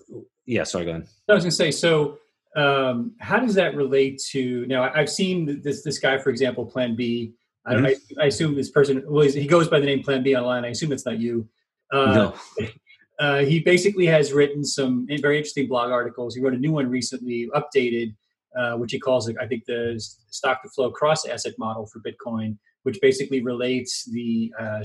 [0.46, 1.08] yeah, sorry, go ahead.
[1.28, 2.20] I was going to say, so
[2.56, 4.90] um, how does that relate to now?
[4.94, 7.34] I've seen this this guy, for example, Plan B
[7.68, 7.86] mm-hmm.
[7.86, 10.66] I, I, assume this person, well, he goes by the name Plan B online.
[10.66, 11.48] I assume it's not you.
[11.92, 12.68] Uh, no.
[13.20, 16.34] Uh, he basically has written some very interesting blog articles.
[16.34, 18.16] He wrote a new one recently, updated,
[18.58, 22.58] uh, which he calls, I think, the stock to flow cross asset model for Bitcoin,
[22.82, 24.84] which basically relates the uh,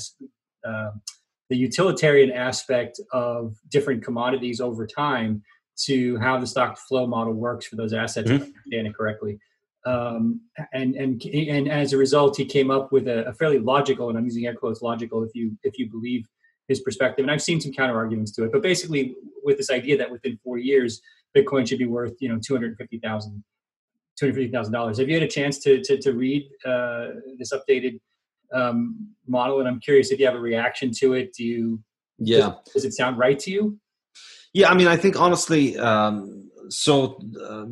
[0.69, 0.91] uh,
[1.49, 5.43] the utilitarian aspect of different commodities over time
[5.85, 8.29] to how the stock flow model works for those assets.
[8.29, 8.43] Mm-hmm.
[8.43, 9.39] If I understand it correctly
[9.87, 10.41] um,
[10.73, 14.19] and and and as a result, he came up with a, a, fairly logical, and
[14.19, 16.27] I'm using air quotes, logical, if you if you believe
[16.67, 17.23] his perspective.
[17.23, 20.39] And I've seen some counter arguments to it, but basically, with this idea that within
[20.43, 21.01] four years,
[21.37, 23.45] Bitcoin should be worth you know two hundred fifty thousand.
[24.19, 24.99] Two hundred fifty thousand dollars.
[24.99, 27.07] Have you had a chance to to, to read uh,
[27.39, 28.01] this updated
[28.53, 29.61] um, model?
[29.61, 31.33] And I'm curious if you have a reaction to it.
[31.33, 31.81] Do you?
[32.19, 32.55] Yeah.
[32.65, 33.79] Does, does it sound right to you?
[34.53, 37.67] Yeah, I mean, I think honestly, um, so uh,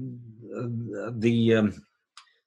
[1.16, 1.84] the um,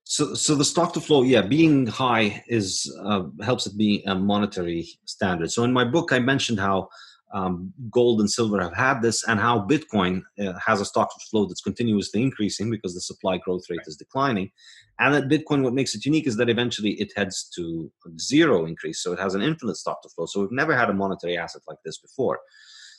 [0.10, 4.16] so, so the stock to flow, yeah, being high is uh, helps it be a
[4.16, 5.52] monetary standard.
[5.52, 6.88] So in my book, I mentioned how
[7.34, 11.26] um, gold and silver have had this, and how Bitcoin uh, has a stock to
[11.30, 14.50] flow that's continuously increasing because the supply growth rate is declining.
[14.98, 19.04] And that Bitcoin, what makes it unique is that eventually it heads to zero increase,
[19.04, 20.26] so it has an infinite stock to flow.
[20.26, 22.40] So we've never had a monetary asset like this before.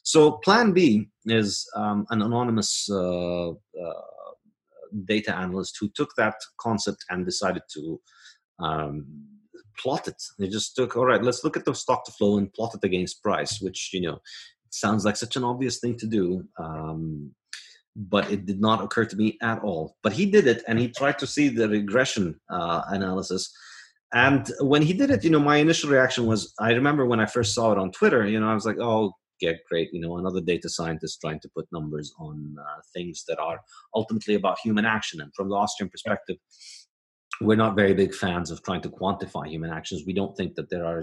[0.02, 2.86] So Plan B is um, an anonymous.
[2.90, 4.02] Uh, uh
[5.04, 8.00] data analyst who took that concept and decided to
[8.60, 9.06] um,
[9.78, 10.22] plot it.
[10.38, 12.84] They just took, all right, let's look at the stock to flow and plot it
[12.84, 14.18] against price, which, you know,
[14.70, 16.44] sounds like such an obvious thing to do.
[16.58, 17.32] Um,
[17.96, 19.96] but it did not occur to me at all.
[20.02, 23.52] But he did it and he tried to see the regression uh, analysis.
[24.12, 27.26] And when he did it, you know, my initial reaction was I remember when I
[27.26, 30.18] first saw it on Twitter, you know, I was like, oh, get great you know
[30.18, 33.60] another data scientist trying to put numbers on uh, things that are
[33.94, 35.20] ultimately about human action.
[35.20, 36.36] And from the austrian perspective
[37.40, 40.02] we're not very big fans of trying to quantify human actions.
[40.04, 41.02] We don't think that there are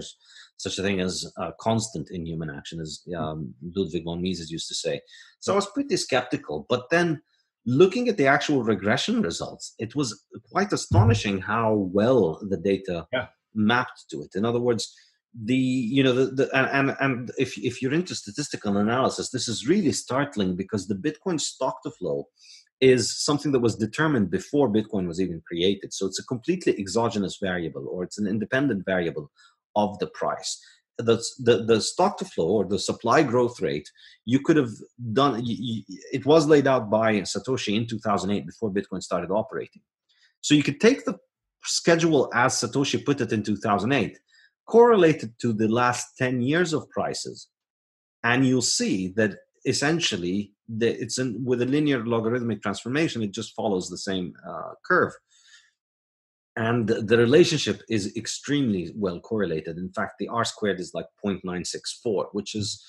[0.58, 4.68] such a thing as a constant in human action as um, ludwig von mises used
[4.68, 5.00] to say.
[5.40, 7.22] So i was pretty skeptical but then
[7.64, 13.26] looking at the actual regression results it was quite astonishing how well the data yeah.
[13.54, 14.30] mapped to it.
[14.34, 14.94] In other words
[15.44, 19.68] the you know the, the and and if if you're into statistical analysis this is
[19.68, 22.26] really startling because the bitcoin stock to flow
[22.80, 25.92] is something that was determined before bitcoin was even created.
[25.92, 29.30] So it's a completely exogenous variable or it's an independent variable
[29.74, 30.60] of the price.
[30.98, 33.90] The, the, the stock to flow or the supply growth rate
[34.24, 34.70] you could have
[35.12, 39.82] done it was laid out by satoshi in 2008 before bitcoin started operating.
[40.40, 41.18] So you could take the
[41.64, 44.18] schedule as satoshi put it in 2008
[44.66, 47.48] correlated to the last 10 years of prices
[48.24, 53.54] and you'll see that essentially the, it's in, with a linear logarithmic transformation it just
[53.54, 55.12] follows the same uh, curve.
[56.58, 59.76] And the relationship is extremely well correlated.
[59.76, 62.82] In fact the r squared is like 0.964 which is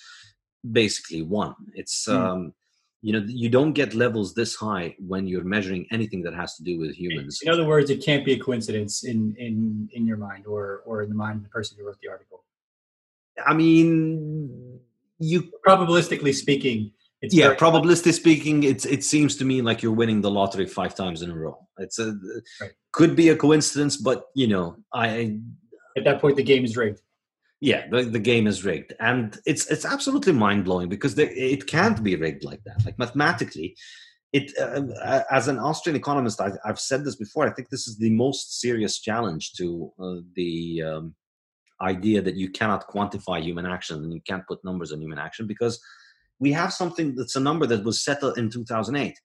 [0.72, 1.56] basically one.
[1.74, 2.16] It's mm.
[2.16, 2.54] um,
[3.02, 6.64] you know you don't get levels this high when you're measuring anything that has to
[6.64, 7.40] do with humans.
[7.44, 11.04] in other words it can't be a coincidence in in in your mind or or
[11.04, 12.44] in the mind of the person who wrote the article.
[13.46, 14.80] I mean
[15.20, 20.22] you probabilistically speaking it's yeah probabilistically speaking it's it seems to me like you're winning
[20.22, 21.68] the lottery five times in a row.
[21.78, 22.16] It's a
[22.60, 22.72] right.
[22.92, 25.38] could be a coincidence but you know i
[25.96, 27.02] at that point the game is rigged
[27.60, 28.94] yeah the, the game is rigged.
[29.00, 32.86] And it's it's absolutely mind-blowing because they, it can't be rigged like that.
[32.86, 33.76] Like mathematically
[34.34, 37.98] it uh, as an austrian economist I've, I've, said this before i think this is
[37.98, 41.16] the most serious challenge to uh, the um,
[41.82, 45.48] idea that you cannot quantify human action and you can't put numbers on human action
[45.48, 45.80] because
[46.40, 49.18] we have something that's a number that was settled in 2008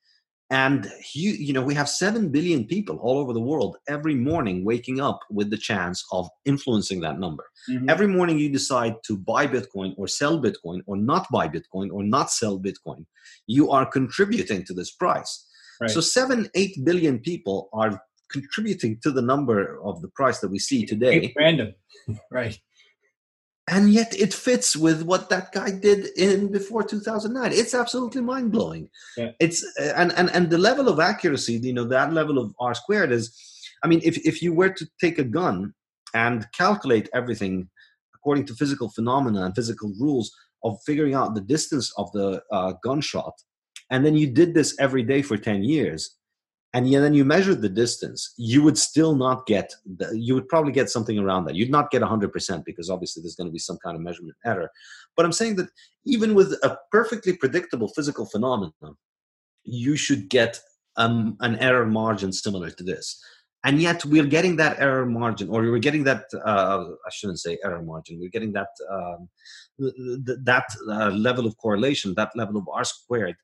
[0.52, 4.64] and you, you know we have 7 billion people all over the world every morning
[4.64, 7.44] waking up with the chance of influencing that number.
[7.70, 7.88] Mm-hmm.
[7.88, 12.02] every morning you decide to buy bitcoin or sell bitcoin or not buy bitcoin or
[12.02, 13.06] not sell bitcoin
[13.46, 15.32] you are contributing to this price.
[15.80, 15.90] Right.
[15.90, 20.58] so 7 8 billion people are contributing to the number of the price that we
[20.58, 21.32] see today.
[21.36, 21.74] random.
[22.30, 22.58] Right
[23.72, 28.88] and yet it fits with what that guy did in before 2009 it's absolutely mind-blowing
[29.16, 29.30] yeah.
[29.40, 32.74] it's uh, and, and and the level of accuracy you know that level of r
[32.74, 33.24] squared is
[33.82, 35.72] i mean if, if you were to take a gun
[36.14, 37.68] and calculate everything
[38.14, 40.30] according to physical phenomena and physical rules
[40.64, 43.34] of figuring out the distance of the uh, gunshot
[43.90, 46.18] and then you did this every day for 10 years
[46.74, 50.72] and then you measured the distance, you would still not get, the, you would probably
[50.72, 51.54] get something around that.
[51.54, 54.70] You'd not get 100% because obviously there's going to be some kind of measurement error.
[55.14, 55.68] But I'm saying that
[56.06, 58.96] even with a perfectly predictable physical phenomenon,
[59.64, 60.60] you should get
[60.96, 63.22] um, an error margin similar to this.
[63.64, 67.58] And yet we're getting that error margin, or we're getting that, uh, I shouldn't say
[67.64, 69.28] error margin, we're getting that, um,
[69.78, 73.36] that uh, level of correlation, that level of R squared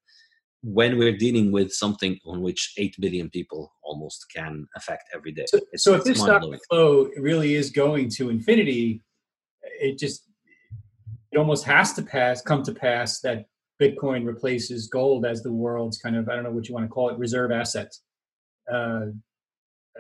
[0.63, 5.45] when we're dealing with something on which 8 billion people almost can affect every day.
[5.47, 9.03] So, so if this stock flow really is going to infinity,
[9.81, 10.25] it just
[11.31, 13.47] it almost has to pass come to pass that
[13.81, 16.91] Bitcoin replaces gold as the world's kind of I don't know what you want to
[16.91, 17.95] call it reserve asset.
[18.71, 19.07] Uh,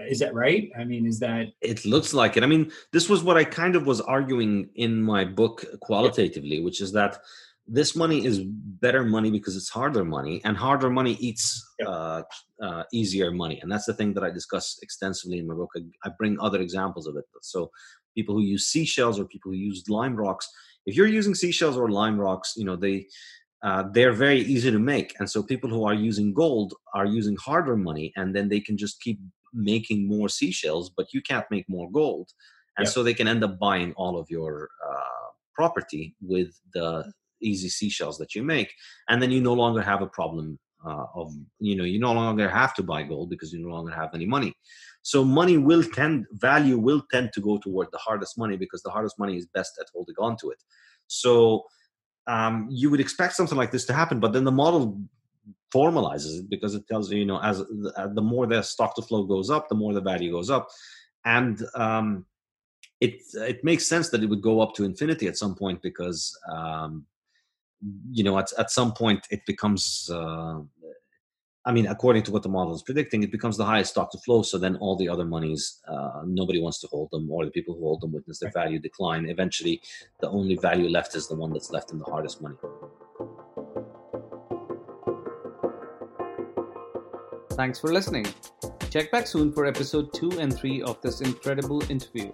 [0.08, 0.70] is that right?
[0.78, 2.42] I mean, is that it looks like it.
[2.42, 6.80] I mean, this was what I kind of was arguing in my book qualitatively, which
[6.80, 7.18] is that
[7.68, 8.40] this money is
[8.80, 12.22] better money because it's harder money and harder money eats uh,
[12.62, 13.58] uh, easier money.
[13.60, 15.70] And that's the thing that i discuss extensively in my book.
[15.76, 17.24] I, I, bring other examples of it.
[17.42, 17.70] So
[18.14, 20.48] people who use seashells or people who use lime rocks
[20.86, 23.06] if you're using seashells or lime rocks you know they
[23.62, 25.14] uh, they're very easy to make.
[25.18, 28.76] And so people who are using gold are using harder money and then they can
[28.78, 29.18] just keep
[29.52, 32.30] making more seashells but you can't make more gold.
[32.78, 37.68] And so they can end up buying all of your uh, property with the easy
[37.68, 38.72] seashells that you make
[39.08, 42.48] and then you no longer have a problem uh, of you know you no longer
[42.48, 44.54] have to buy gold because you no longer have any money.
[45.02, 48.90] So money will tend value will tend to go toward the hardest money because the
[48.90, 50.62] hardest money is best at holding on to it.
[51.06, 51.64] So
[52.26, 55.00] um, you would expect something like this to happen but then the model
[55.74, 59.02] formalizes it because it tells you you know as uh, the more the stock to
[59.02, 60.68] flow goes up the more the value goes up.
[61.24, 62.26] And um,
[63.00, 66.36] it it makes sense that it would go up to infinity at some point because
[66.52, 67.06] um,
[68.10, 70.60] you know at, at some point it becomes uh,
[71.68, 74.18] I mean, according to what the model is predicting, it becomes the highest stock to
[74.18, 74.40] flow.
[74.40, 77.74] So then all the other monies, uh, nobody wants to hold them, or the people
[77.74, 79.28] who hold them witness their value decline.
[79.28, 79.82] Eventually,
[80.20, 82.56] the only value left is the one that's left in the hardest money.
[87.52, 88.26] Thanks for listening.
[88.88, 92.32] Check back soon for episode 2 and 3 of this incredible interview.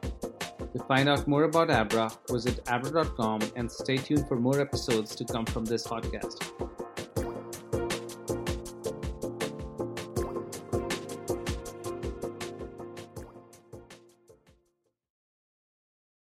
[0.75, 5.25] To find out more about Abra, visit abra.com and stay tuned for more episodes to
[5.25, 6.74] come from this podcast.